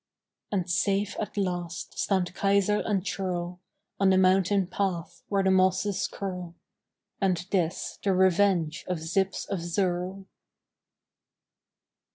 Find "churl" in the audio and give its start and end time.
3.05-3.59